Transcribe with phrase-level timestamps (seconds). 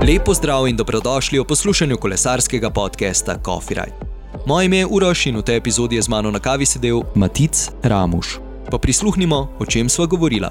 [0.00, 3.96] Lepo zdrav in dobrodošli v poslušanju kolesarskega podcasta Coffee Ride.
[4.46, 7.68] Moje ime je Uroš in v tej epizodi je z mano na kavi sedel Matic
[7.82, 8.40] Ramuš.
[8.70, 10.48] Pa prisluhnimo, o čem sva govorila.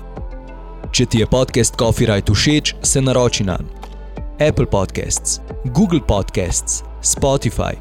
[0.93, 3.57] Če ti je podcast Coffee Ride všeč, se naroči na
[4.37, 5.41] Apple Podcasts,
[5.73, 7.73] Google Podcasts, Spotify,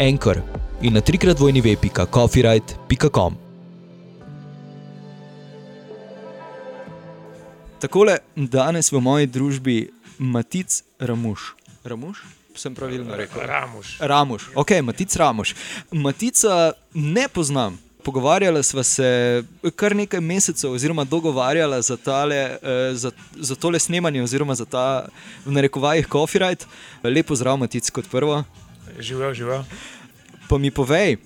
[0.00, 0.40] Anchor
[0.80, 3.36] in na trikrat vojni web.coffeeride.com.
[7.80, 11.54] Takole danes v moji družbi Matic Ramuš.
[11.84, 12.18] Ramuš?
[12.56, 13.40] Sem pravilno rekel.
[13.46, 13.96] Ramuš.
[14.00, 15.54] Ramuš, ok, Matic Ramuš.
[15.92, 17.78] Matica ne poznam.
[18.04, 19.42] Pogovarjala sva se
[19.76, 22.58] kar nekaj mesecev, oziroma dogovarjala za, tale, eh,
[22.92, 25.08] za, za tole snemanje, oziroma za ta,
[25.46, 26.66] v narekovajih, copyright.
[27.02, 28.44] Lepo zdrav, Matic, kot prvo.
[28.98, 29.64] Živel, živel.
[30.48, 31.16] Pa mi povej,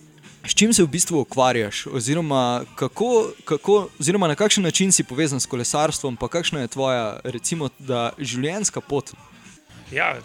[0.46, 5.40] s čim se v bistvu ukvarjaš, oziroma, kako, kako, oziroma na kakšen način si povezan
[5.40, 7.68] s kolesarstvom, pa kakšna je tvoja, recimo,
[8.18, 9.12] življenjska pot.
[9.92, 10.16] Ja,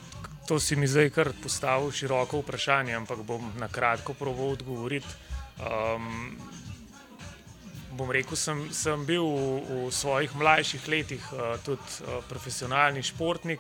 [0.48, 5.08] to si mi zdaj kar postavil široko vprašanje, ampak bom na kratko proval odgovoriti.
[5.60, 6.38] Um,
[7.92, 13.60] bom rekel, sem, sem bil v, v svojih mlajših letih uh, tudi uh, profesionalni športnik,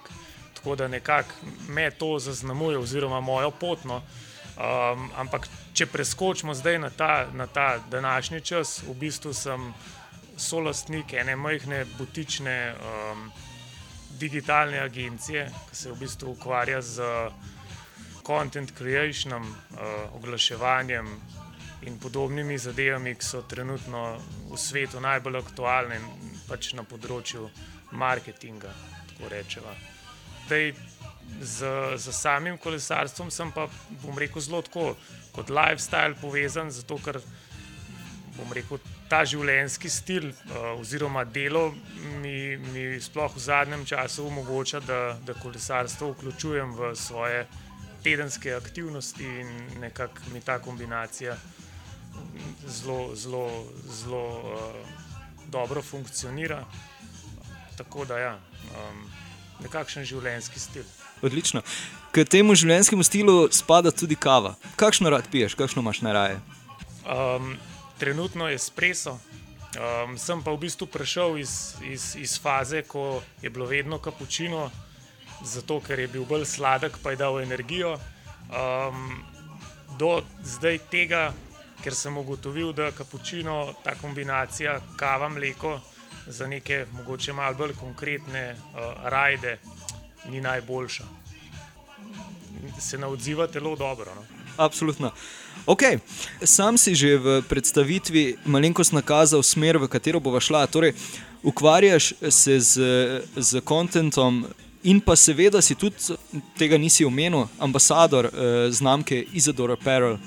[0.59, 4.02] tako da nekako me to zaznamuje, oziroma mojo potno.
[4.59, 9.73] Um, ampak, če preskočimo zdaj na ta, na ta današnji čas, v bistvu sem
[10.38, 13.31] solastnik ene majhne butične um,
[14.19, 17.07] digitalne agencije, ki se v bistvu ukvarja z
[18.27, 19.80] content creationom, uh,
[20.19, 21.07] oglaševanjem
[21.87, 24.19] in podobnimi zadevami, ki so trenutno
[24.52, 27.47] v svetu najbolj aktualne in pač na področju
[27.91, 28.75] marketinga.
[29.07, 29.75] Tako rečemo
[31.41, 31.66] z,
[31.97, 33.67] z samim kolesarstvom sem pa,
[34.03, 34.95] bom rekel, zelo tako
[35.36, 37.21] kot lifestyle povezan, zato ker
[38.38, 41.69] bom rekel, ta življenjski stil uh, oziroma delo
[42.21, 47.47] mi, mi sploh v zadnjem času omogoča, da, da kolesarstvo vključujem v svoje
[48.03, 49.49] tedenske aktivnosti in
[49.82, 51.36] nekako mi ta kombinacija
[52.67, 53.48] zelo, zelo,
[54.02, 54.99] zelo uh,
[55.52, 56.64] dobro funkcionira.
[57.77, 58.36] Tako da ja.
[58.76, 59.03] Um,
[59.64, 60.87] nekakšen življenjski stil.
[61.21, 61.61] Odlično.
[62.11, 64.55] K temu življenjskemu stilu spada tudi kava.
[64.80, 66.39] Kakšno rad piješ, kakšno imaš najraje?
[67.05, 67.57] Um,
[67.99, 69.19] trenutno je espresso.
[69.69, 74.71] Um, sem pa v bistvu prišel iz, iz, iz faze, ko je bilo vedno kapučino,
[75.45, 77.99] zato ker je bil bolj sladek, pa je dal energijo.
[78.49, 79.21] Um,
[79.99, 81.29] do zdaj tega,
[81.83, 85.77] ker sem ugotovil, da kapučino, ta kombinacija kava, mleko
[86.25, 89.59] za neke mogoče malo bolj konkretne uh, rajde
[90.30, 91.03] ni najboljša.
[92.80, 94.11] Se ne odziva telo dobro.
[94.15, 94.23] No?
[94.57, 95.11] Absolutno.
[95.65, 95.99] Okay.
[96.43, 100.67] Sam si že v predstavitvi malenkost nakazal smer, v katero bo šla.
[100.67, 100.93] Torej,
[101.43, 102.73] ukvarjaš se z,
[103.35, 104.45] z kontentom.
[104.83, 106.15] In pa seveda si tudi,
[106.55, 110.17] tega nisi omenil, ambasador eh, znamke Isadora Apparel.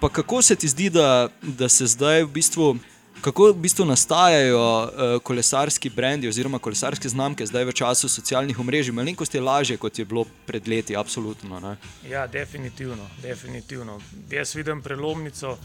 [0.00, 2.76] Pa kako se ti zdi, da, da se zdaj v bistvu
[3.20, 8.92] kako v bistvu nastajajo uh, kolesarski brendi oziroma kolesarske znamke zdaj v času socialnih omrežij.
[8.92, 11.60] Malenkost je lažje, kot je bilo pred leti, absolutno.
[11.60, 11.76] Ne?
[12.08, 14.00] Ja, definitivno, definitivno.
[14.30, 15.58] Jaz vidim prelomnico,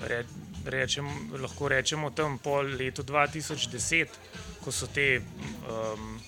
[0.00, 0.24] re,
[0.64, 1.06] rečem,
[1.42, 4.18] lahko rečemo tam po letu 2010,
[4.64, 6.18] ko so te um,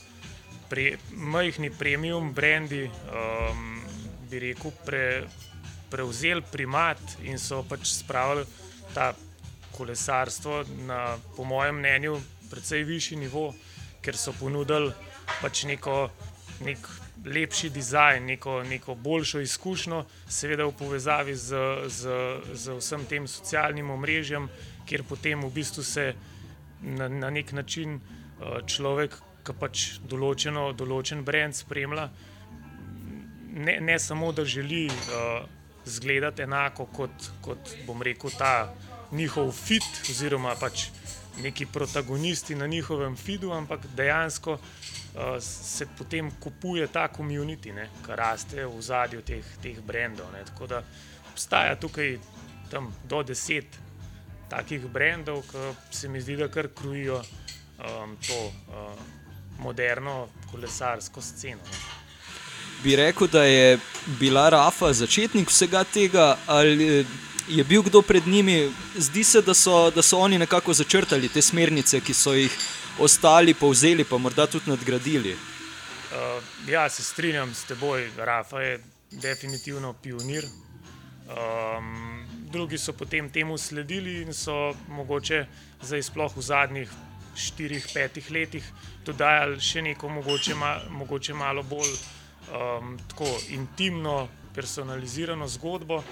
[0.68, 3.80] pre, majhni premium brendi, um,
[4.30, 5.24] bi rekel, pre,
[5.90, 8.44] prevzeli primat in so pač spravili
[8.94, 9.14] ta
[9.78, 12.18] kolesarstvo na, po mojem mnenju,
[12.50, 13.52] precej višji nivo,
[14.02, 14.92] ker so ponudili
[15.40, 16.08] pač neko,
[16.66, 16.88] nek
[17.24, 22.18] lepši dizajn, neko, neko boljšo izkušnjo, seveda v povezavi z, z,
[22.54, 24.48] z vsem tem socialnim omrežjem,
[24.88, 26.12] kjer potem v bistvu se
[26.82, 32.08] na, na nek način uh, človek, ki pač določeno, določen brend spremlja,
[33.54, 34.88] ne, ne samo da želi.
[34.88, 35.46] Uh,
[35.88, 38.74] Zgledati enako kot, kot bom rekel, ta
[39.12, 40.88] njihov fit, oziroma pač
[41.42, 44.60] neki protagonisti na njihovem feedu, ampak dejansko uh,
[45.40, 47.72] se potem kupuje ta komunity,
[48.06, 50.32] ki raste v zadju teh, teh brendov.
[50.32, 50.44] Ne.
[50.44, 50.82] Tako da
[51.32, 52.18] obstaja tukaj
[53.08, 53.78] do deset
[54.50, 55.42] takih brendov,
[55.90, 58.92] ki se mi zdi, da kar krujijo um, to uh,
[59.58, 61.62] moderno kolesarsko sceno.
[61.62, 61.98] Ne.
[62.82, 63.78] Bi rekel, da je
[64.20, 67.06] bila Rafa začetnik vsega tega, ali
[67.48, 71.42] je bil kdo pred njimi, zdi se, da so, da so oni nekako začrtali te
[71.42, 72.52] smernice, ki so jih
[72.98, 75.32] ostali povzeli, pa morda tudi nadgradili.
[75.32, 78.80] Uh, ja, se strinjam s teboj, Rafa je
[79.10, 80.44] definitivno pionir.
[81.28, 85.46] Um, drugi so potem temu sledili in so mogoče
[85.82, 86.90] zdaj sploh v zadnjih
[87.36, 88.64] štirih, petih letih
[89.04, 91.92] dodajali še neko mogoče, ma, mogoče malo bolj
[92.52, 92.96] um,
[93.48, 96.02] intimno, personalizirano zgodbo.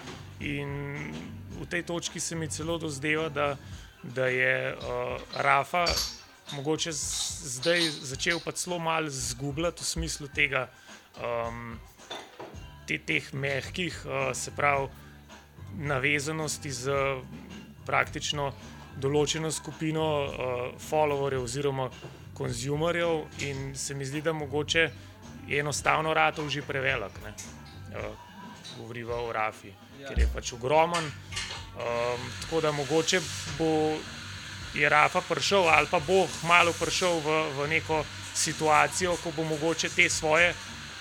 [0.41, 1.13] In
[1.61, 3.57] v tej točki se mi celo dozdeva, da,
[4.03, 5.87] da je uh, Rafa
[6.53, 10.69] mogoče zdaj začel pa zelo malo zgubljati v smislu tega,
[11.19, 11.79] um,
[12.87, 14.89] te, teh mehkih, uh, se pravi,
[15.77, 16.95] navezanosti z
[17.87, 18.53] praktično
[19.03, 20.31] določeno skupino uh,
[20.81, 21.91] followerjev oziroma
[22.37, 24.91] konzumerjev, in se mi zdi, da mogoče
[25.49, 27.19] je enostavno ratov že prevelik.
[27.21, 28.26] Uh,
[28.79, 30.09] Govoriva o Rafi, ja.
[30.09, 31.05] ker je pač ogromen.
[31.77, 33.21] Um, tako da mogoče
[33.59, 33.97] bo
[34.75, 39.89] je Rafa prišel ali pa bo malo prišel v, v neko situacijo, ko bo mogoče
[39.89, 40.55] te svoje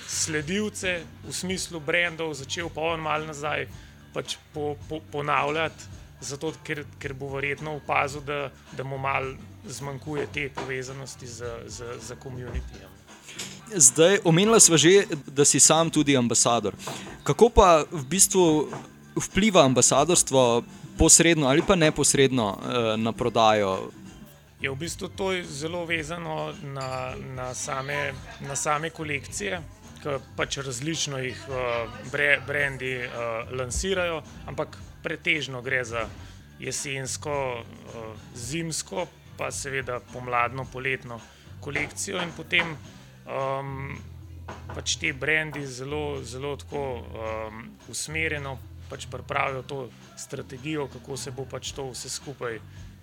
[0.08, 3.68] sledilce v smislu brendov začel pa on malo nazaj
[4.16, 5.84] pač po, po, ponavljati,
[6.24, 9.36] zato, ker, ker bo verjetno opazil, da, da mu malo
[9.68, 12.94] zmanjkuje te povezanosti z, z, z komunitijem.
[13.76, 16.78] Zdaj, omenila smo že, da si sam tudi ambasador.
[17.26, 18.70] Kako pa v bistvu
[19.18, 20.64] vpliva ambasadorstvo
[20.98, 23.90] posredno ali pa neposredno uh, na prodajo.
[24.62, 28.14] Je v bistvu to zelo vezano na, na, same,
[28.46, 29.62] na same kolekcije,
[30.04, 31.42] ki pač različno jih
[32.12, 36.06] bre, brendi uh, lansirajo, ampak pretežno gre za
[36.60, 39.08] jesensko, uh, zimsko,
[39.38, 41.20] pa seveda pomladno, poletno
[41.60, 42.78] kolekcijo in potem
[43.26, 43.98] um,
[44.76, 48.58] pač te brendi zelo, zelo tako um, usmerjeno
[48.90, 52.60] pač pripravijo to strategijo, kako se bo pač to vse skupaj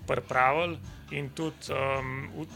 [0.06, 0.78] pripravilo.
[1.10, 2.46] In tudi um,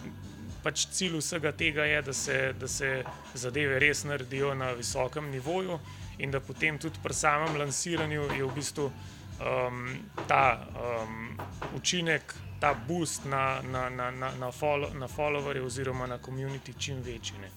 [0.62, 2.91] pač cilj vsega tega je, da se, da se
[3.35, 5.79] zadeve res naredijo na visokem nivoju,
[6.19, 9.87] in da potem tudi pri samem lansiranju je v bistvu um,
[10.29, 11.38] ta um,
[11.77, 17.03] učinek, ta boost na, na, na, na, na, follow, na followerje oziroma na komunity čim
[17.05, 17.38] večji.
[17.43, 17.50] Ne.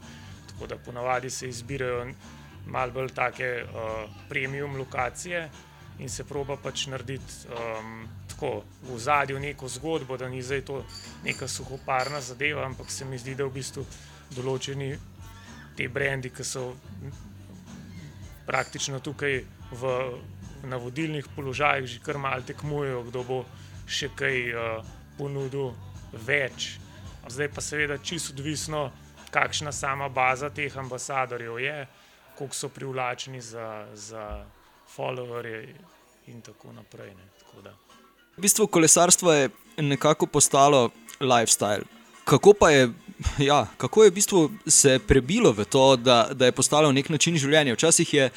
[0.60, 2.12] Tako da ponavadi se izbirajo
[2.66, 5.50] malo bolj take uh, premium lokacije
[6.00, 10.84] in se proba pač narediti um, tako v zadju neko zgodbo, da ni zdaj to
[11.24, 13.86] neka suhoparna zadeva, ampak se mi zdi, da v bistvu
[14.36, 14.92] določeni
[15.78, 16.76] te brendi, ki so
[18.46, 19.98] praktično tukaj v,
[20.68, 23.44] na vodilnih položajih, že kar malo tekmujejo, kdo bo
[23.88, 25.72] še kaj uh, ponudil
[26.28, 26.76] več.
[27.30, 28.90] Zdaj pa seveda čisto odvisno,
[29.31, 31.88] kakšna sama baza teh ambasadorjev je
[32.38, 34.46] koliko so privlačni za, za
[34.96, 35.76] followerje
[36.28, 37.14] in tako naprej.
[37.40, 37.62] Tako
[38.40, 40.90] v bistvu kolesarstvo je nekako postalo
[41.20, 41.84] lifestyle.
[42.24, 42.90] Kako pa je,
[43.52, 47.36] ja, kako je v bistvu se prebilo v to, da, da je postalo nek način
[47.36, 47.74] življenja?
[47.76, 48.30] Včasih je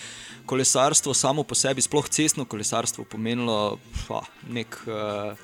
[0.47, 3.79] kolesarstvo samo po sebi, sploh cestno kolesarstvo, pomenilo
[4.09, 4.79] pa, nek.
[4.87, 5.39] Uh,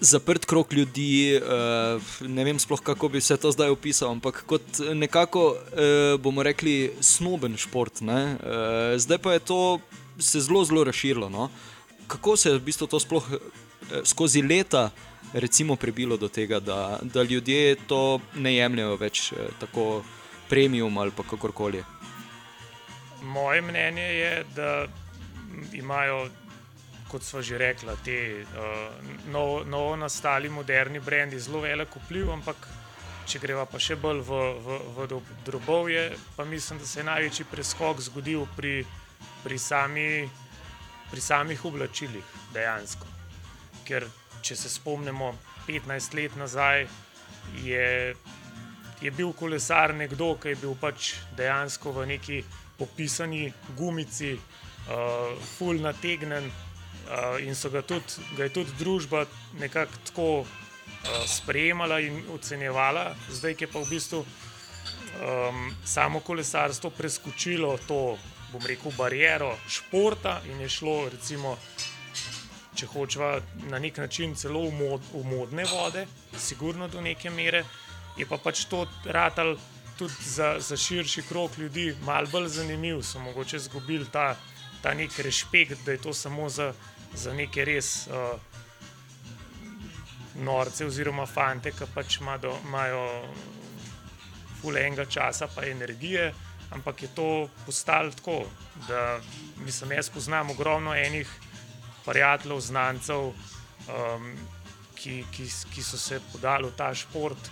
[0.00, 4.80] zaprt krok ljudi, uh, ne vem sploh, kako bi se to zdaj opisal, ampak kot
[4.94, 8.02] nekako, uh, bomo rekli, snoben šport.
[8.02, 9.80] Uh, zdaj pa je to
[10.18, 11.28] se zelo, zelo razširilo.
[11.28, 11.50] No?
[12.06, 13.38] Kako se je v bistvu to sploh uh,
[14.04, 14.90] skozi leta
[15.32, 20.02] recimo, prebilo do tega, da, da ljudje to ne jemljajo več uh, tako
[20.48, 21.84] premium ali kakorkoli?
[23.22, 24.86] Moje mnenje je, da
[25.72, 26.28] imajo
[27.08, 28.92] kot smo že rekli, ti uh,
[29.32, 32.68] novo, novo nastali moderni brendi zelo velik vpliv, ampak
[33.28, 36.04] če greva pa še bolj v, v, v drobovje,
[36.36, 38.86] pa mislim, da se je največji preskok zgodil pri,
[39.44, 40.08] pri, sami,
[41.10, 43.06] pri samih oblačilih dejansko.
[43.84, 44.08] Ker
[44.40, 45.34] če se spomnimo
[45.66, 46.86] 15 let nazaj,
[47.64, 48.14] je,
[49.00, 52.40] je bil kolesar nekdo, ki je bil pač dejansko v neki
[52.78, 56.48] popisani gumici, uh, full nategnen,
[57.08, 59.24] uh, in so ga tudi, ga je tudi družba
[59.60, 60.48] nekako tako uh,
[61.26, 68.18] sprejemala in ocenjevala, zdaj je pa v bistvu um, samo kolesarstvo preskočilo to,
[68.52, 71.56] bom rekel, bariero športa in je šlo, recimo,
[72.78, 76.06] če hočeva na nek način celo v, mod, v modne vode,
[76.38, 77.64] sigurno do neke mere,
[78.18, 79.56] je pa pač to ratal.
[79.98, 84.36] Tudi za, za širši krok ljudi, malo bolj zanimiv, so mogoče izgubili ta,
[84.82, 86.68] ta nek respekt, da je to samo za,
[87.14, 88.38] za neke res uh,
[90.44, 93.04] norce, oziroma fante, ki pač imajo
[94.60, 96.32] fulenga časa, pa energije.
[96.70, 98.44] Ampak je to postalo tako,
[98.88, 99.20] da
[99.64, 101.30] mislim, jaz poznam ogromno enih
[102.04, 103.30] prijateljev, znancev,
[103.88, 104.34] um,
[104.94, 107.50] ki, ki, ki so se podali v ta šport,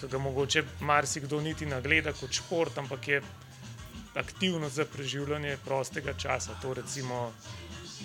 [0.00, 3.22] ki ga mogoče marsikdo niti ne gleda kot šport, ampak je
[4.14, 6.54] aktivno za preživljanje prostega časa.
[6.62, 7.32] To recimo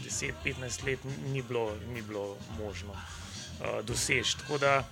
[0.06, 1.00] 10-15 let
[1.34, 4.38] ni bilo, ni bilo možno uh, doseči.
[4.38, 4.84] Tako da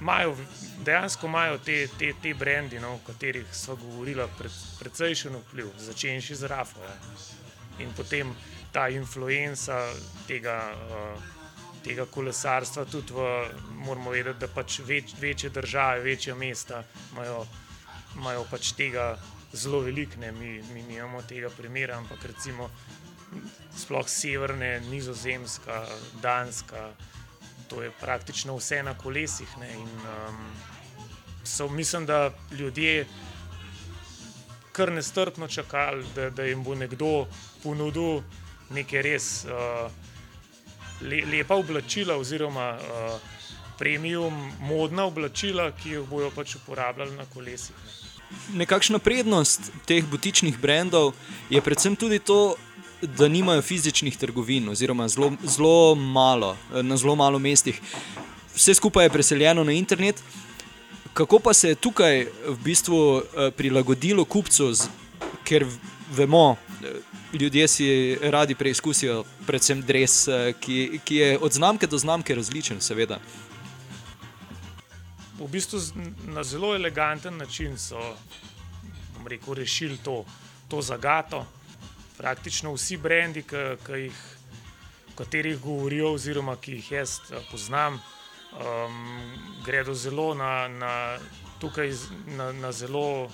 [0.00, 0.36] imajo,
[0.84, 6.34] dejansko imajo te, te, te brendi, no, o katerih smo govorili, pred, precejšen vpliv, začenši
[6.34, 6.80] z Rafo.
[6.82, 6.94] Ja.
[7.78, 8.34] In potem
[8.72, 9.88] ta influenca
[10.26, 10.74] tega.
[10.90, 11.34] Uh,
[11.78, 13.24] Tega kolesarstva, tudi v,
[13.86, 16.82] moramo vedeti, da pač več, večje države, večja mesta
[17.12, 17.44] imajo,
[18.16, 19.04] imajo pač tega
[19.52, 22.68] zelo veliko, mi, mi nimamo tega primera, ampak recimo
[23.76, 25.86] sploh severne, nizozemska,
[26.22, 26.90] danska,
[27.68, 29.48] to je praktično vse na kolesih.
[29.60, 29.88] Ne, in,
[30.28, 30.36] um,
[31.44, 33.06] so, mislim, da ljudje
[34.72, 37.26] kar nestrpno čakali, da, da jim bo nekdo
[37.62, 38.20] ponudil
[38.70, 39.90] nekaj res uh,
[41.00, 43.20] le, lepa oblačila, oziroma uh,
[43.78, 47.74] premium, modna oblačila, ki jih bojo pač uporabljali na kolesih.
[47.86, 47.96] Ne.
[48.60, 51.14] Nekakšna prednost teh butičnih brendov
[51.50, 52.56] je predvsem tudi to,
[53.02, 57.80] da nimajo fizičnih trgovin, oziroma zelo, malo, na zelo malo mestih.
[58.54, 60.22] Vse skupaj je preseljeno na internet.
[61.14, 64.72] Kako pa se je tukaj v bistvu eh, prilagodilo kupcu,
[65.44, 65.66] ker
[66.14, 67.00] vemo, eh,
[67.32, 72.80] ljudje si radi preizkusijo, predvsem dres, eh, ki, ki je od znamke do znamke različen,
[72.80, 73.18] seveda.
[75.38, 75.80] V bistvu
[76.26, 78.14] na zelo eleganten način so
[79.26, 80.24] rekel, rešili to,
[80.68, 81.46] to zagato
[82.18, 88.00] praktično vsi brendi, o katerih govorijo, oziroma ki jih jaz eh, poznam,
[88.52, 88.98] um,
[89.64, 91.18] gredo zelo na, na,
[91.60, 91.92] tukaj,
[92.36, 93.30] na, na zelo,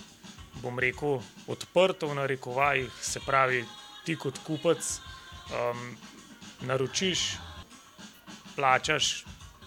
[0.63, 2.91] bom rekel, odprto v narekovajih.
[3.03, 3.65] Se pravi,
[4.05, 4.81] ti kot kupec
[5.51, 5.85] um,
[6.65, 7.37] naročiš,
[8.57, 9.25] plačaš,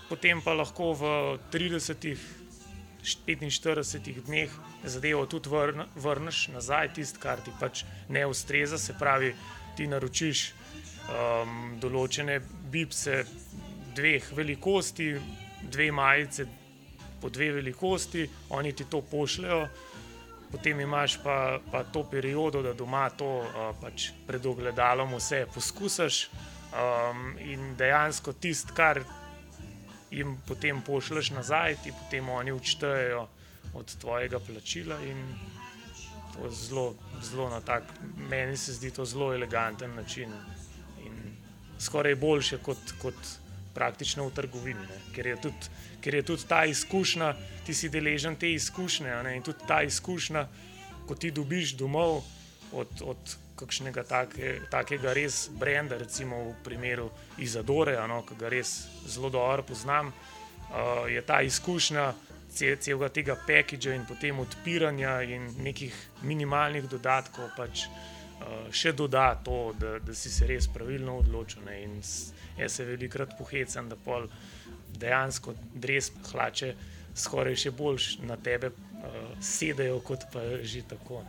[0.10, 1.14] potem pa lahko v
[1.54, 2.18] 30.
[3.08, 4.52] 45 dneh
[4.90, 8.78] zadevo tudi vrn, vrneš nazaj, tisto, kar ti pač ne ustreza.
[8.78, 9.34] Se pravi,
[9.78, 10.44] ti naročiš
[11.08, 12.40] um, določene
[12.72, 13.24] bibse
[13.98, 15.12] dveh velikosti,
[15.72, 16.48] dve majice
[17.22, 19.68] po dve velikosti, oni ti to pošljajo.
[20.52, 26.28] Potem imaš pa, pa to periodo, da doma to uh, pač pred ogledalom vse poskusiš
[26.72, 29.02] um, in dejansko tisto, kar
[30.12, 33.28] jim potem pošleš nazaj, ti potem oni učtejejo
[33.78, 34.98] od tvojega plačila.
[36.36, 37.84] To je zelo, zelo na tak,
[38.30, 40.34] meni se zdi to zelo eleganten način.
[41.06, 41.38] In
[41.80, 43.16] skoraj boljše kot, kot
[43.74, 45.70] praktično v trgovini, ker je, tudi,
[46.02, 47.34] ker je tudi ta izkušnja,
[47.66, 49.14] ti si deležen te izkušnje.
[49.36, 50.48] In tudi ta izkušnja,
[51.08, 52.24] ko ti dobiš domov
[52.74, 58.74] od, od kakšnega take, takega res brenda, recimo v primeru Izadore, no, ki ga res
[59.08, 62.14] zelo dobro poznam, uh, je ta izkušnja
[62.58, 65.96] celega tega packagea in potem odpiranja in nekih
[66.28, 71.64] minimalnih dodatkov pač, uh, še doda to, da, da si se res pravilno odločil.
[71.66, 71.98] Ne, in
[72.58, 74.30] jaz se velikrat pohecam, da pol
[74.98, 76.74] dejansko res hlače
[77.18, 81.24] skoraj še bolj na tebe uh, sedajo, kot pa že tako.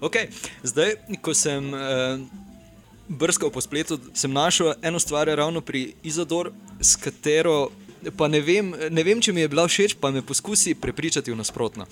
[0.00, 0.30] Okay.
[0.64, 2.20] Zdaj, ko sem uh,
[3.08, 7.70] brskal po spletu, sem našel eno stvar, ravno pri Izadoru, s katero.
[8.16, 11.38] Pa ne vem, ne vem, če mi je bila všeč, pa me poskusi prepričati v
[11.38, 11.86] nasprotno.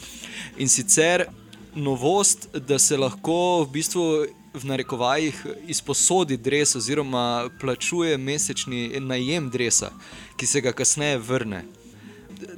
[0.59, 1.26] In sicer
[1.75, 4.04] novost, da se lahko v bistvu
[4.54, 9.90] v narekovajih izposodi dres, oziroma plačuje mesečni najem dresa,
[10.38, 11.64] ki se ga kasneje vrne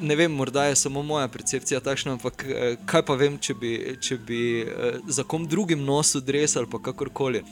[0.01, 3.73] ne vem, morda je samo moja percepcija takšna, ampak eh, kaj pa vem, če bi,
[4.01, 7.43] če bi eh, za kom drugim nosil dres ali kakorkoli.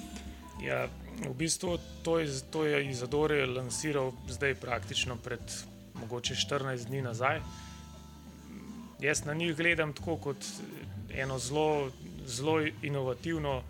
[0.62, 0.86] Ja,
[1.24, 5.40] v bistvu to je, to je Izadore lansiral zdaj praktično pred
[5.94, 7.40] mogoče 14 dni nazaj.
[9.00, 10.46] Jaz na njih gledam tako kot
[11.10, 11.90] eno zelo,
[12.26, 13.62] zelo inovativno,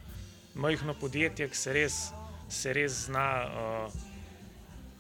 [0.54, 1.94] majhno podjetje, ki se res,
[2.48, 3.92] se res zna uh,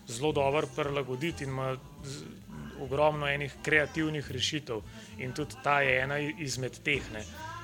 [0.08, 1.76] zelo dobro prilagoditi in ima
[2.80, 4.80] ogromno enih kreativnih rešitev
[5.18, 7.02] in tudi ta je ena izmed teh.
[7.12, 7.22] Ne.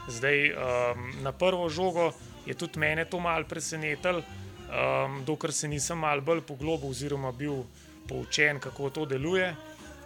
[0.08, 2.12] Zdaj, um, na prvo žogo
[2.46, 7.64] je tudi mene to malo presenetilo, um, dokler se nisem malo bolj poglobil oziroma bil
[8.10, 9.48] poučen, kako to deluje,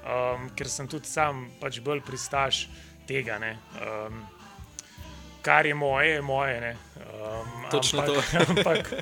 [0.04, 2.66] um, ker sem tudi sam pač bolj pristaš
[3.08, 3.40] tega.
[3.40, 4.22] Um,
[5.44, 6.76] kar je moje, je moje.
[6.96, 8.44] Um, Točno ampak, to.
[8.52, 8.92] ampak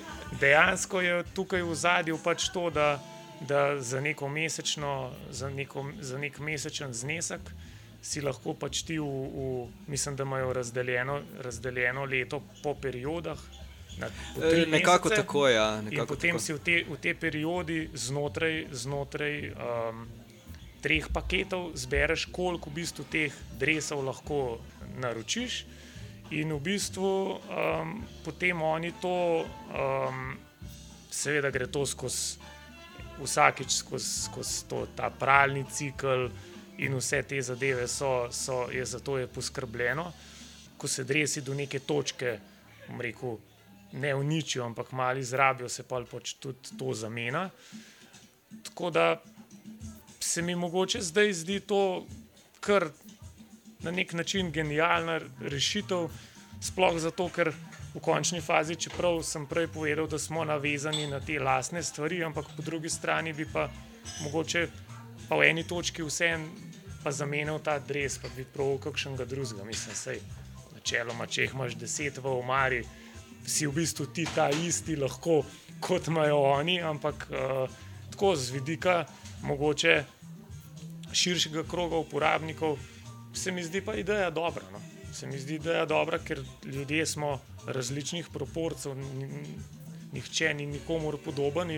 [0.40, 2.94] dejansko je tukaj v zadju pač to, da
[3.49, 7.40] da za neko mesečno, za, neko, za nek mesečen znesek
[8.02, 13.38] si lahko pač ti, v, v, mislim, da imajo razdeljeno, razdeljeno leto po periodah.
[13.99, 15.49] Na, po e, nekako mesece, tako.
[15.49, 16.44] Ja, in potem tako.
[16.44, 20.06] si v te, v te periodi znotraj, znotraj um,
[20.82, 24.58] treh paketov zbereš, koliko v bistvu teh drevesov lahko
[24.99, 25.64] naročiš.
[26.32, 29.44] In v bistvu um, potem oni to,
[29.76, 30.32] um,
[31.12, 32.40] seveda, gre to skozi
[33.22, 34.64] vsakeč skozi skoz
[34.96, 36.28] ta pralni cikl
[36.78, 40.12] in vse te zadeve so, so je za to je poskrbljeno.
[40.76, 42.38] Ko se dresi do neke točke,
[42.99, 43.37] rekel,
[43.92, 47.50] ne uničijo, ampak malo izrabijo, se pa pač tudi to zamena.
[48.64, 49.22] Tako da
[50.20, 52.06] se mi mogoče zdaj zdi to
[52.61, 52.88] kar
[53.80, 56.08] na nek način genialna rešitev,
[56.62, 57.50] sploh zato, ker
[57.94, 62.46] v končni fazi, čeprav sem prej povedal, da smo navezani na te lastne stvari, ampak
[62.56, 63.68] po drugi strani bi pa
[64.22, 64.68] mogoče
[65.28, 66.49] pa v eni točki vseeno
[67.11, 69.64] zamenjal ta dres, pa bi prav kakšnega drugega.
[69.64, 70.20] Mislim, sej,
[70.75, 72.82] načeloma, če jih imaš deset v omari,
[73.46, 75.42] si v bistvu ti ta isti lahko,
[75.80, 77.68] kot imajo oni, ampak uh,
[78.11, 79.04] tako z vidika
[79.42, 80.04] mogoče
[81.12, 82.78] širšega kroga uporabnikov,
[83.34, 84.64] se mi zdi pa ideja dobra.
[84.72, 84.80] No?
[85.12, 88.96] Se mi zdi, je dobra, ker ljudje smo različnih proporcev,
[90.12, 91.70] nihče ni nikomor podoben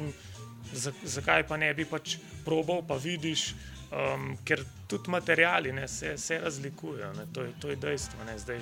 [1.05, 3.53] zakaj pa ne bi pač probal, pa vidiš,
[3.91, 7.13] um, ker tudi materiali ne, se, se razlikujejo.
[7.33, 8.25] To, to je dejstvo.
[8.25, 8.61] Ne, zdaj,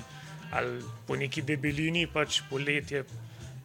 [0.52, 3.04] ali po neki debelini, pač poletje,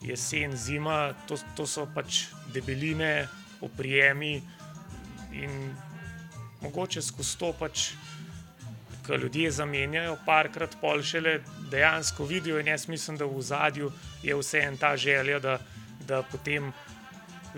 [0.02, 3.28] jesen, zima, to, to so pač debeline,
[3.62, 4.38] oprijemi
[5.36, 5.74] in
[6.62, 7.90] mogoče skozi to pač.
[9.08, 11.38] Ko ljudje zamenjajo, parkrat pol šele
[11.72, 13.92] dejansko vidijo, in jaz mislim, da v zadju
[14.24, 15.60] je vse en ta želja, da,
[16.08, 16.74] da potem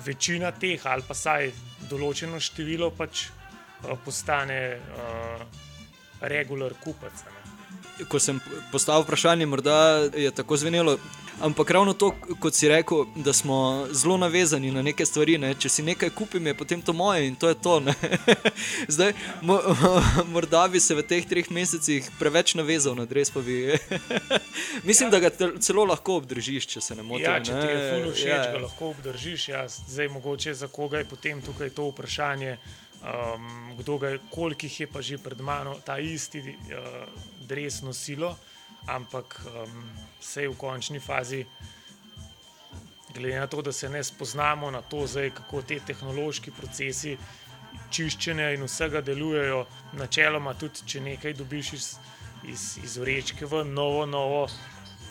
[0.05, 1.49] večina teh, ali pa saj
[1.89, 5.41] določeno število, pač uh, postane uh,
[6.21, 7.25] regular kupec.
[7.25, 7.38] Ne.
[8.07, 8.39] Ko sem
[8.71, 10.97] postavil vprašanje, morda je tako zvenelo.
[11.41, 15.37] Ampak ravno to, kot si rekel, da smo zelo navezani na neke stvari.
[15.37, 15.53] Ne?
[15.55, 17.81] Če si nekaj kupim, je potem to moje in to je to.
[18.95, 19.59] Zdaj, mo
[20.33, 23.31] morda bi se v teh treh mesecih preveč navezal na dres.
[23.31, 23.71] Bi...
[24.89, 25.11] Mislim, ja.
[25.11, 27.29] da ga celo lahko obdržiš, če se ne motim.
[27.29, 28.51] Ja, če ti je zelo všeč, ja.
[28.51, 29.47] ga lahko obdržiš.
[29.49, 29.63] Ja.
[29.69, 32.57] Zdaj, mogoče za koga je potem tukaj to vprašanje.
[32.99, 37.07] Um, kdo ga je, koliko jih je pa že pred mano, ta isti uh,
[37.47, 38.35] dres nosilo
[38.85, 39.83] ampak um,
[40.19, 41.45] vse v končni fazi,
[43.13, 47.17] glede na to, da se ne spoznamo na to, zdaj, kako ti tehnološki procesi
[47.89, 49.65] čiščenja in vsega delujejo,
[49.97, 51.87] načeloma tudi, če nekaj dobiš iz,
[52.47, 54.47] iz, iz vrečke v novo, novo.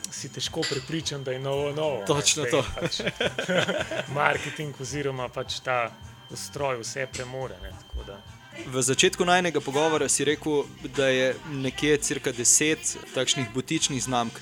[0.08, 2.04] Si težko prepričan, da je novo, novo.
[2.06, 2.62] Točno to.
[2.74, 3.02] Pač,
[4.20, 5.90] marketing oziroma pač ta
[6.30, 7.56] ustroj vse premore.
[7.62, 7.72] Ne,
[8.66, 10.64] V začetku najnega pogovora si rekel,
[10.96, 14.34] da je nekje cirka deset takšnih butičnih znamk,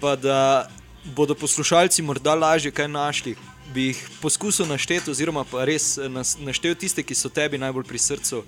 [0.00, 0.70] pa da
[1.04, 3.36] bodo poslušalci morda lažje kaj našli.
[3.74, 5.98] Bi jih poskusil našteti, oziroma pa res
[6.38, 8.42] naštel tiste, ki so tebi najbolj pri srcu.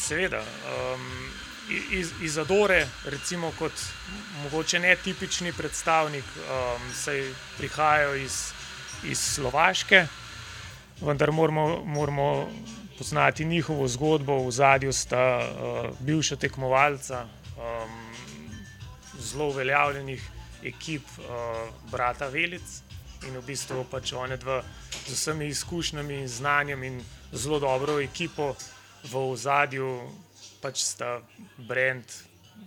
[0.00, 0.40] Seveda.
[0.40, 1.04] Um,
[1.92, 3.72] iz, iz Adore, recimo kot
[4.42, 8.50] mogoče netipični predstavnik, um, se prihajajo iz,
[9.04, 10.06] iz Slovaške,
[11.04, 11.82] vendar moramo.
[11.84, 12.48] moramo
[12.98, 14.46] poznati njihovo zgodbo.
[14.46, 18.14] V zadju sta uh, bivša tekmovalca, um,
[19.18, 20.30] zelo uveljavljenih
[20.62, 22.82] ekip, uh, brata Velic
[23.26, 24.62] in v bistvu pač one dva
[25.06, 27.00] z vsemi izkušnjami in znanjem in
[27.32, 28.54] zelo dobro ekipo
[29.04, 30.10] v zadju,
[30.60, 31.20] pač sta
[31.56, 32.04] brend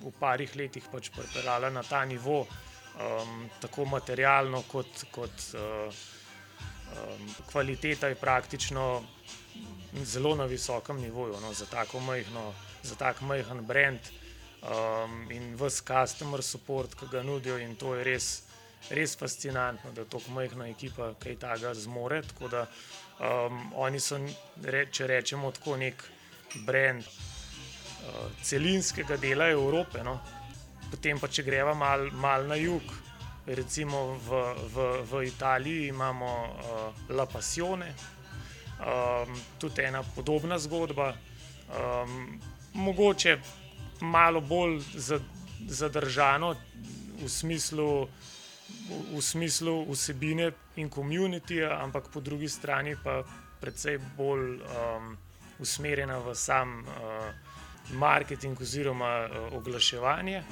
[0.02, 5.94] v parih letih pač pripeljala na ta nivo, um, tako materialno kot, kot uh,
[6.94, 9.04] um, kvaliteta je praktično
[10.04, 14.00] zelo na visokem nivoju no, za tako majhno, za tak majhen brand
[14.62, 17.58] um, in vse customer support, ki ga nudijo.
[17.58, 18.44] In to je res,
[18.90, 22.22] res fascinantno, da tako majhna ekipa kaj takega zmore.
[22.22, 22.66] Tako da
[23.20, 24.20] um, oni so,
[24.92, 26.04] če rečemo, tako nek
[26.66, 30.04] brand uh, celinskega dela Evrope.
[30.04, 30.20] No.
[30.92, 33.07] Potem pa, če greva malo mal na jug.
[33.48, 34.30] Recimo v,
[34.76, 34.76] v,
[35.08, 37.94] v Italiji imamo uh, La Passione,
[38.84, 41.16] um, tudi ena podobna zgodba,
[41.72, 42.40] um,
[42.74, 43.40] mogoče
[44.02, 44.84] malo bolj
[45.68, 46.56] zadržano
[47.24, 48.04] v smislu,
[48.90, 53.24] v, v smislu vsebine in komunitija, ampak po drugi strani pa
[53.62, 55.16] precej bolj um,
[55.60, 57.32] usmerjena v sam uh,
[57.96, 60.44] marketing oziroma uh, oglaševanje.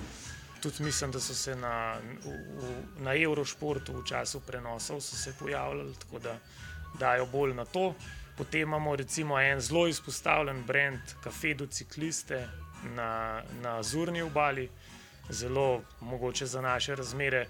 [0.65, 5.01] Tudi mislim, da so se na, v, na Eurošportu v času prenosov
[5.39, 6.39] pojavljali, tako da
[6.99, 7.93] dajo bolj na to.
[8.37, 12.47] Potem imamo recimo en zelo izpostavljen brand, Cafedo Cikliste
[12.95, 14.69] na, na Azurni obali,
[15.29, 17.47] zelo mogoče za naše razmere,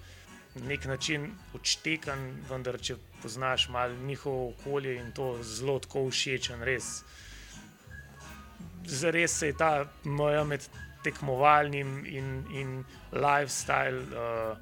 [0.55, 7.03] nek način odštekan, vendar če poznaš malo njihovo okolje in to zelo tako všečen, res.
[8.85, 10.67] Zares se je ta moja med
[11.05, 12.75] tekmovalnim in, in
[13.13, 14.57] lifestyle uh,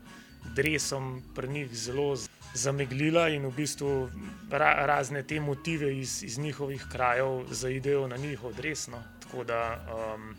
[0.55, 2.15] dresom pri njih zelo
[2.53, 4.09] zameglila in v bistvu
[4.51, 9.01] ra razne te motive iz, iz njihovih krajev zaidejo na njihov resno.
[9.19, 10.35] Tako da um,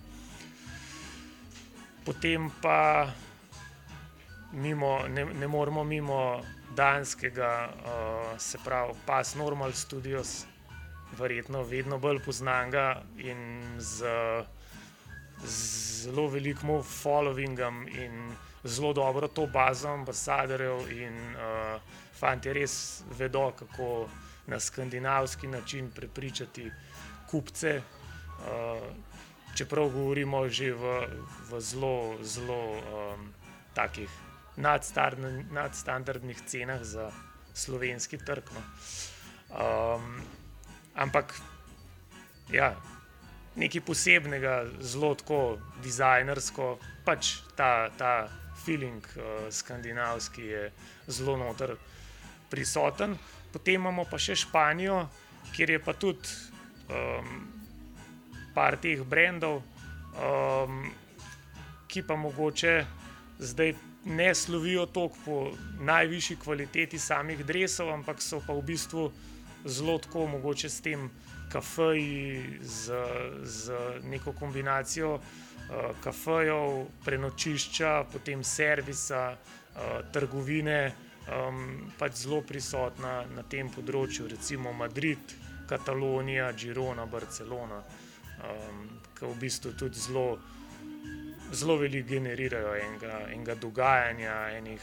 [2.04, 3.10] potem pa
[4.52, 6.42] mimo, ne, ne moremo mimo
[6.76, 10.44] danskega, uh, se pravi, Pass Normal Studios,
[11.18, 14.53] verjetno vedno bolj poznanga in z, z
[15.46, 18.32] zelo velikim followingom in
[18.64, 21.80] zelo dobro to bazo ambasadorjev in uh,
[22.14, 24.08] fanti res vedo, kako
[24.46, 26.70] na skandinavski način prepričati
[27.30, 27.82] kupce.
[28.38, 28.82] Uh,
[29.54, 31.06] čeprav govorimo že v,
[31.50, 33.32] v zelo, zelo um,
[33.74, 34.10] takih
[34.56, 37.10] nadstandardnih cenah za
[37.54, 38.44] slovenski trg.
[38.54, 38.62] No.
[39.54, 40.22] Um,
[40.94, 41.34] ampak
[42.52, 42.74] ja,
[43.56, 48.28] nekaj posebnega, zelo tako dizajnersko, pač ta, ta
[48.64, 50.64] feeling uh, skandinavski je
[51.06, 51.76] zelo noter
[52.50, 53.16] prisoten.
[53.52, 55.04] Potem imamo pa še Španijo,
[55.54, 56.28] kjer je pa tudi
[56.90, 57.46] um,
[58.54, 59.62] par teh brendov,
[60.18, 60.84] um,
[61.86, 62.74] ki pa mogoče
[63.38, 65.38] zdaj ne slovijo toliko po
[65.80, 69.08] najvišji kvaliteti samih drevesov, ampak so pa v bistvu
[69.64, 71.08] zelo tako, mogoče s tem
[71.54, 72.98] kafeji, z,
[73.46, 73.78] z
[74.10, 80.80] neko kombinacijo uh, kafejev, prenočišča, potem servisa, uh, trgovine,
[81.30, 85.38] um, pač zelo prisotna na tem področju, recimo Madrid,
[85.70, 87.80] Katalonija, Girona, Barcelona,
[88.42, 90.28] um, ki v bistvu tudi zelo
[91.54, 94.80] zelo veliko generirajo enega, enega dogajanja, enih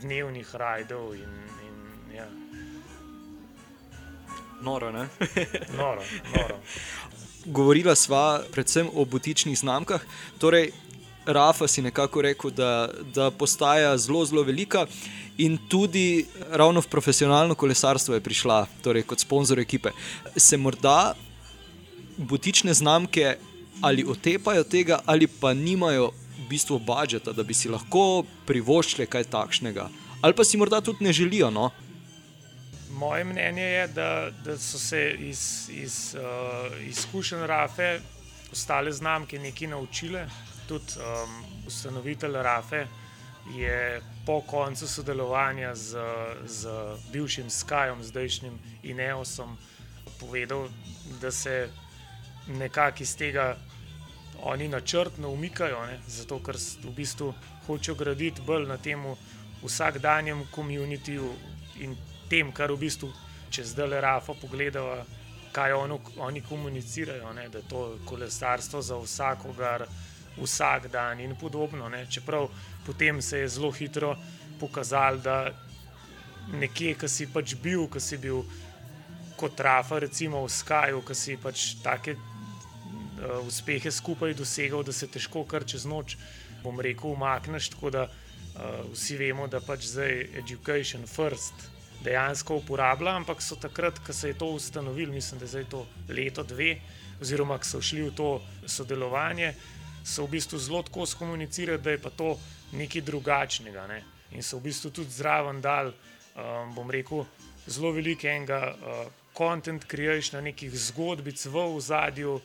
[0.00, 1.14] dnevnih rajdov.
[1.14, 1.34] In,
[1.66, 2.26] in, ja.
[4.60, 5.08] Noro, ne?
[5.78, 6.02] noro,
[6.34, 6.58] noro.
[7.44, 10.00] Govorila sva predvsem o butičnih znamkah.
[10.38, 10.70] Torej,
[11.26, 14.86] Rafa si nekako rekel, da, da postaja zelo, zelo velika.
[15.38, 19.90] In tudi ravno v profesionalno kolesarstvo je prišla, torej kot sponzor ekipe.
[20.36, 21.14] Se morda
[22.16, 23.36] butične znamke
[23.80, 29.24] ali otepajo tega, ali pa nimajo v bistvu budžeta, da bi si lahko privoščili kaj
[29.32, 29.88] takšnega,
[30.20, 31.50] ali pa si morda tudi ne želijo.
[31.50, 31.70] No?
[32.90, 38.00] Moje mnenje je, da, da so se iz, iz uh, izkušenj Rafe
[38.52, 40.26] ostale znamke nekaj naučile.
[40.68, 42.86] Tudi um, ustanovitelj Rafe
[43.54, 45.98] je po koncu sodelovanja z,
[46.44, 46.68] z
[47.12, 49.56] bivšim Skyom, zdajšnjim Ineosom,
[50.20, 50.68] povedal,
[51.20, 51.68] da se
[52.46, 53.56] nekako iz tega
[54.42, 55.98] oni načrtno umikajo, ne?
[56.06, 57.34] zato ker v bistvu
[57.66, 59.04] hočejo graditi bolj na tem
[59.62, 61.32] vsakdanjem komunitiju
[61.80, 61.96] in
[62.30, 63.10] tem, kar v bistvu,
[63.50, 65.02] če zdaj le Rafa pogledajo,
[65.52, 67.48] kaj ono, oni komunicirajo, ne?
[67.50, 69.86] da to kolesarstvo za vsakogar,
[70.38, 71.88] vsak dan in podobno.
[71.88, 72.04] Ne?
[72.06, 72.48] Čeprav
[72.86, 74.14] potem se je zelo hitro
[74.60, 75.50] pokazalo, da
[76.52, 78.44] nekje, ki si pač bil, ki si bil.
[79.40, 85.08] Kot Rafa, recimo v Skaju, ki si pač take uh, uspehe skupaj dosegal, da se
[85.08, 86.18] težko kar čez noč,
[86.62, 87.70] bom rekel, umakneš.
[87.72, 93.98] Tako da uh, vsi vemo, da pač zdaj education first dejansko uporablja, ampak so takrat,
[94.06, 96.76] ko se je to ustanovil, mislim, da je zdaj to leto, dve,
[97.20, 98.30] oziroma ko so šli v to
[98.66, 99.54] sodelovanje,
[100.04, 102.38] so v bistvu zelo tako skomunicirali, da je pa to
[102.72, 103.86] nekaj drugačnega.
[103.86, 104.02] Ne?
[104.32, 107.26] In so v bistvu tudi zraven dal, um, bom rekel,
[107.66, 108.74] zelo veliko enega.
[108.80, 112.40] Uh, Content creation na nekih zgodbic v zadju,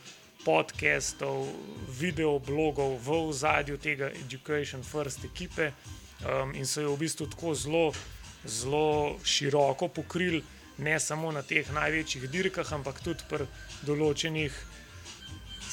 [0.46, 1.50] podcastov,
[1.90, 5.72] videoblogov v ozadju tega Education First ekipe
[6.22, 7.86] um, in so jo v bistvu tako zelo,
[8.46, 10.44] zelo široko pokrili,
[10.78, 13.48] ne samo na teh največjih dirkah, ampak tudi pri
[13.88, 14.64] določenih.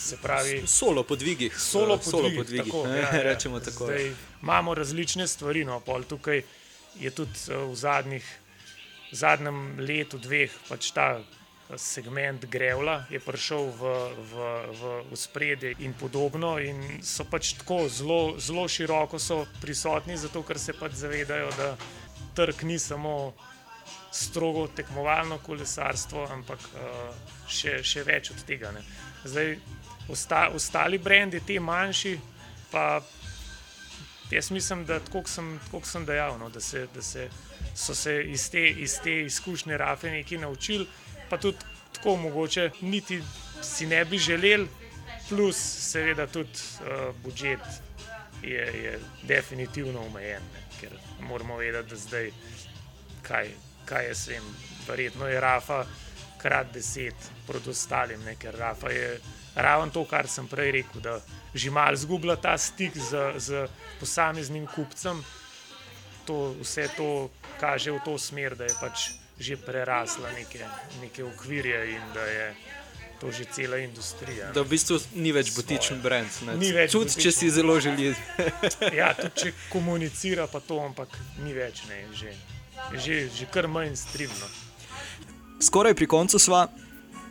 [0.03, 1.55] Se pravi, solo podvigih.
[1.55, 3.87] Solo podvigih, solo podvigih tako, ja, ja, rečemo tako.
[3.87, 4.09] Zdaj,
[4.43, 6.43] imamo različne stvari, no, pol tukaj
[6.99, 8.33] je tudi uh, v zadnjih,
[9.15, 11.07] zadnjem letu, dveh, pač ta
[11.77, 13.83] segment Grevla je prišel v,
[14.33, 14.33] v,
[14.69, 16.59] v, v spredje in podobno.
[16.61, 19.19] In so pač tako zelo, zelo široko
[19.61, 21.77] prisotni, zato ker se pač zavedajo, da
[22.35, 23.33] trg ni samo
[24.13, 27.09] strogo tekmovalno kolesarstvo, ampak uh,
[27.49, 28.73] še, še več od tega.
[28.73, 28.83] Ne.
[29.25, 29.57] Zdaj,
[30.13, 32.17] osta, ostali brendi, ti manjši,
[32.73, 33.01] pa
[34.33, 37.29] jaz mislim, da tako sem, sem dejal, no, da, se, da se,
[37.75, 40.89] so se iz te, iz te izkušnje rafe nekaj naučili
[41.33, 41.59] pa tudi
[41.93, 43.23] tako mogoče, niti
[43.63, 44.69] si ne bi želeli,
[45.29, 47.61] plus seveda tudi uh, budžet
[48.43, 50.72] je, je definitivno omejen, ne?
[50.83, 52.31] Ker moramo vedeti, da zdaj
[53.23, 53.51] kaj,
[53.87, 54.51] kaj je svem.
[54.89, 55.85] Verjetno je Rafa
[56.43, 58.35] krat deset proti ostalim, ne?
[58.37, 59.21] ker Rafa je
[59.55, 61.21] ravno to, kar sem prej rekel, da
[61.55, 63.67] že malo zgublja ta stik z, z
[64.01, 65.23] posameznim kupcem.
[66.27, 69.11] To, vse to kaže v to smer, da je pač
[69.43, 70.63] že prerasla neke,
[71.01, 72.47] neke okvirje in da je
[73.23, 74.51] to že cela industrija.
[74.51, 76.27] Da v bistvu ni več botičen brand.
[76.91, 78.11] Tudi če si zelo želi.
[79.01, 81.15] ja, tudi če komunicira, pa to, ampak
[81.47, 82.35] ni več, ne, že,
[82.99, 84.51] že, že kar manj strimno.
[85.63, 86.67] Skoraj pri koncu sva,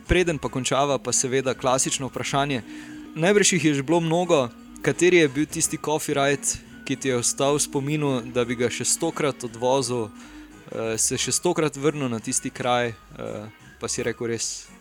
[0.08, 2.64] preden pa končava, pa seveda klasično vprašanje.
[3.12, 4.48] Najbrž jih je že bilo mnogo,
[4.80, 6.56] kateri je bil tisti coffee ride,
[6.88, 11.36] ki ti je ostal v spominu, da bi ga še stokrat odvozil, uh, se še
[11.36, 14.72] stokrat vrnil na tisti kraj, uh, pa si rekel res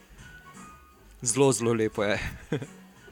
[1.21, 2.19] zelo, zelo lepo je.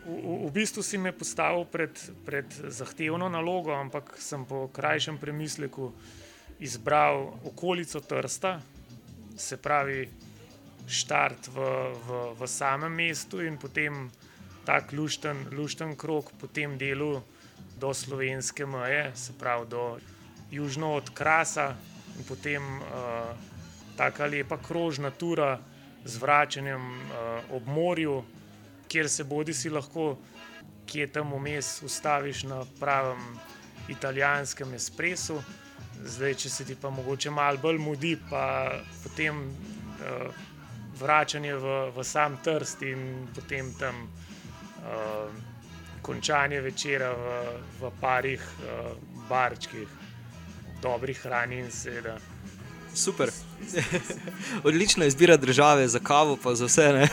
[0.05, 1.93] v, v bistvu si me postavil pred,
[2.25, 5.93] pred zahtevno nalogo, ampak sem po krajšem premisleku
[6.59, 8.59] izbral okolico Trsta,
[9.37, 10.09] se pravi
[10.89, 11.57] štart v,
[11.93, 14.09] v, v samem mestu in potem
[14.65, 17.21] ta lušten, lušten krok po tem delu
[17.79, 19.97] do slovenske meje, se pravi do
[20.51, 21.77] južno od Krasa
[22.17, 23.31] in potem uh,
[23.95, 25.59] taka lepa krožna tura
[26.05, 28.23] z vračanjem uh, ob morju,
[28.87, 30.17] kjer se bodi si lahko,
[30.85, 33.39] ki je tam vmes, ustaviš na pravem
[33.89, 35.41] italijanskem espresu.
[35.99, 38.71] Zdaj, če se ti pa mogoče malo bolj mudi, pa
[39.03, 40.47] potem uh,
[40.99, 45.29] vračanje v, v sam trst in potem tam uh,
[46.01, 47.37] končanje večera v,
[47.81, 48.91] v parih uh,
[49.29, 49.87] barčkih,
[50.81, 52.17] dobrih hrani in seveda.
[52.93, 53.31] Super.
[54.67, 57.07] Odlična izbira države za kavo, pa za vse.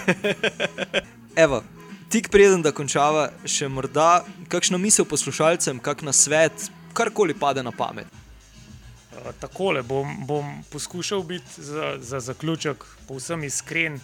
[1.44, 1.62] Evo,
[2.08, 7.72] tik preden da končava, še morda kakšno misel poslušalcem, kak na svet, karkoli pade na
[7.72, 8.06] pamet.
[8.08, 14.00] Uh, takole bom, bom poskušal biti za, za zaključek povsem iskren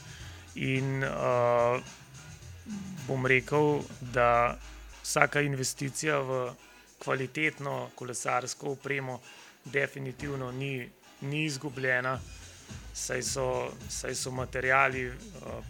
[0.54, 1.80] in uh,
[3.08, 4.58] bom rekel, da
[5.02, 6.50] vsaka investicija v
[6.98, 9.20] kvalitetno kolesarsko opremo
[9.64, 10.88] definitivno ni
[11.22, 12.18] ni izgubljena,
[12.94, 13.46] saj so,
[13.88, 15.16] saj so materijali uh,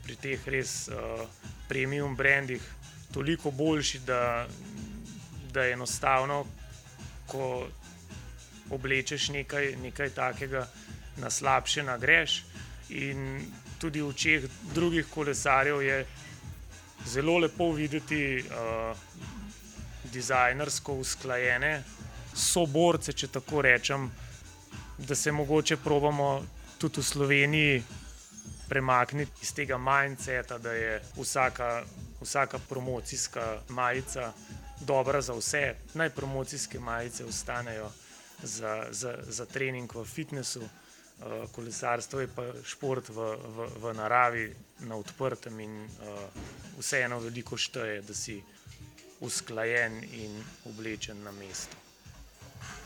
[0.05, 1.27] pri teh res uh,
[1.69, 2.63] premium brandih
[3.13, 4.47] toliko boljši, da,
[5.53, 6.45] da je enostavno,
[7.27, 7.67] ko
[8.71, 10.67] oblečeš nekaj, nekaj takega,
[11.17, 12.43] na slabše nagreš.
[12.89, 13.47] In
[13.79, 16.07] tudi v očeh drugih kolesarjev je
[17.07, 18.97] zelo lepo videti uh,
[20.13, 21.83] dizajnersko usklajene
[22.35, 24.09] soborce, če tako rečem
[25.09, 26.47] da se mogoče probamo
[26.79, 27.83] tudi v Sloveniji
[28.69, 31.85] premakniti iz tega mindseta, da je vsaka,
[32.21, 34.33] vsaka promocijska majica
[34.81, 35.75] dobra za vse.
[35.95, 37.91] Naj promocijske majice ostanejo
[38.43, 44.55] za, za, za trening v fitnessu, uh, kolesarstvo je pa šport v, v, v naravi,
[44.81, 46.25] na odprtem in uh,
[46.81, 48.43] vseeno veliko šteje, da si
[49.21, 51.82] usklajen in oblečen na mestu.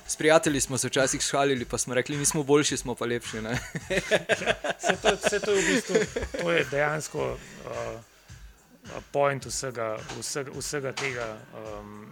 [0.08, 3.38] S prijatelji smo se včasih šalili, pa smo rekli, nismo boljši, smo pa lepši.
[3.38, 5.96] vse, to, vse to je v bistvu
[6.42, 12.06] to je dejansko uh, point vsega, vsega, vsega tega um,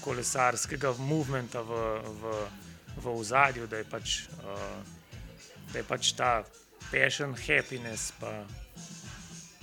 [0.00, 2.32] kolesarskega movementa v, v,
[2.96, 4.80] v ozadju, da, pač, uh,
[5.72, 6.44] da je pač ta
[6.90, 8.44] passion, happiness, pa,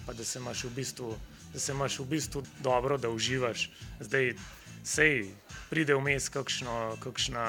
[0.06, 1.17] pa da se imaš v bistvu.
[1.53, 3.69] Da se imaš v bistvu dobro, da uživaš.
[3.99, 4.34] Zdaj,
[4.84, 5.32] sej,
[5.69, 7.45] pride vmes kakšno, kakšna,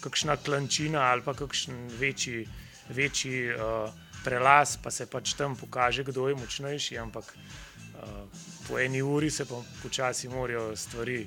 [0.00, 2.46] kakšna klančina ali pa kakšen večji,
[2.88, 3.90] večji uh,
[4.24, 6.98] prelaz, pa se pač tam pokaže, kdo je močnejši.
[6.98, 8.26] Ampak uh,
[8.68, 11.26] po eni uri se pa počasi morajo stvari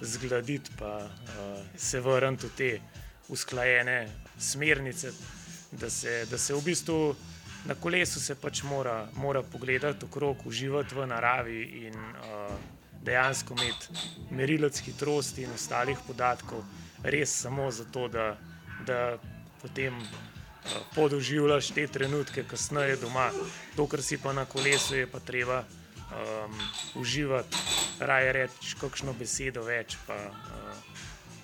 [0.00, 2.80] zgladiti, pa uh, se vrniti v te
[3.28, 4.08] usklajene
[4.38, 5.12] smernice,
[5.72, 7.16] da se, da se v bistvu.
[7.64, 12.73] Na kolesu se pač mora, mora pogledati okrog, uživati v naravi in uh,
[13.04, 13.86] dejansko imeti
[14.30, 16.64] merilec hitrosti in ostalih podatkov,
[17.02, 18.36] res samo zato, da,
[18.86, 19.18] da
[19.62, 20.06] potem uh,
[20.94, 23.30] podoživljaš te trenutke, kasneje doma.
[23.76, 26.58] To, kar si pa na kolesu, je pa treba um,
[26.94, 27.56] uživati,
[28.00, 29.96] raje reči kakšno besedo več.
[30.06, 30.94] Pa, uh,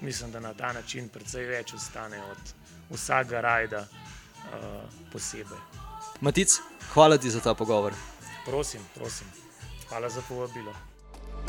[0.01, 2.55] mislim, da na ta način precej več ostane od
[2.90, 5.61] vsakega rajda uh, posebej.
[6.20, 6.61] Matic,
[6.94, 7.94] hvala ti za ta pogovor.
[8.44, 9.27] Prosim, prosim.
[9.88, 10.89] Hvala za povabilo.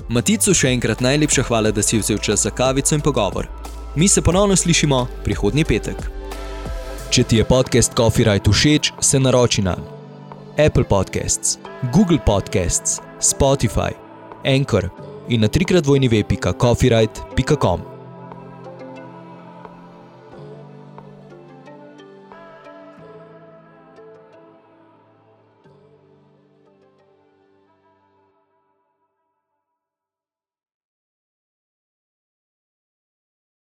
[0.10, 3.48] Maticu še enkrat najlepša hvala, da si vzel čas za kavico in pogovor.
[3.96, 5.98] Mi se ponovno slišimo prihodnji petek.
[7.12, 9.76] Če ti je podcast Coffee Right všeč, se naroči na
[10.58, 11.58] Apple Podcasts,
[11.94, 13.92] Google Podcasts, Spotify,
[14.46, 14.90] Anchor
[15.30, 17.91] in na trikrat vojni web.coffeeright.com.